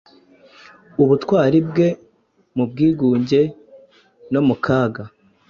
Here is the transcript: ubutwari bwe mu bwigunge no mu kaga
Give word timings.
ubutwari 1.03 1.57
bwe 1.69 1.87
mu 2.55 2.63
bwigunge 2.69 3.41
no 4.33 4.41
mu 4.47 4.55
kaga 4.65 5.03